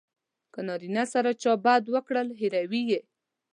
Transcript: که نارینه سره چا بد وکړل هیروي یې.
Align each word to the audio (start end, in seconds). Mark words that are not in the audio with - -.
که 0.53 0.59
نارینه 0.67 1.03
سره 1.13 1.31
چا 1.41 1.53
بد 1.65 1.83
وکړل 1.95 2.27
هیروي 2.39 2.81
یې. 2.89 3.01